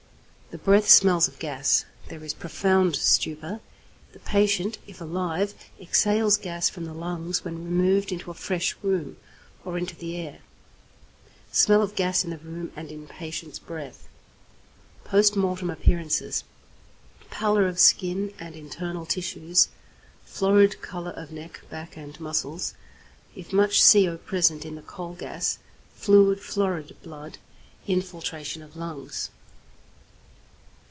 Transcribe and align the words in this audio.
The 0.51 0.57
breath 0.57 0.89
smells 0.89 1.29
of 1.29 1.39
gas; 1.39 1.85
there 2.09 2.21
is 2.21 2.33
profound 2.33 2.97
stupor; 2.97 3.61
the 4.11 4.19
patient, 4.19 4.79
if 4.85 4.99
alive, 4.99 5.53
exhales 5.79 6.35
gas 6.35 6.67
from 6.67 6.83
the 6.83 6.93
lungs 6.93 7.45
when 7.45 7.63
removed 7.63 8.11
into 8.11 8.29
a 8.29 8.33
fresh 8.33 8.75
room 8.83 9.15
or 9.63 9.77
into 9.77 9.95
the 9.95 10.17
air. 10.17 10.39
Smell 11.53 11.81
of 11.81 11.95
gas 11.95 12.25
in 12.25 12.31
the 12.31 12.37
room 12.37 12.73
and 12.75 12.91
in 12.91 13.07
patient's 13.07 13.59
breath. 13.59 14.09
Post 15.05 15.37
Mortem 15.37 15.69
Appearances. 15.69 16.43
Pallor 17.29 17.65
of 17.65 17.79
skin 17.79 18.33
and 18.37 18.53
internal 18.53 19.05
tissues; 19.05 19.69
florid 20.25 20.81
colour 20.81 21.11
of 21.11 21.31
neck, 21.31 21.61
back, 21.69 21.95
and 21.95 22.19
muscles, 22.19 22.73
if 23.37 23.53
much 23.53 23.81
CO 23.89 24.17
present 24.17 24.65
in 24.65 24.75
the 24.75 24.81
coal 24.81 25.13
gas; 25.13 25.59
fluid 25.93 26.41
florid 26.41 26.97
blood; 27.01 27.37
infiltration 27.87 28.61
of 28.61 28.75
lungs. 28.75 29.29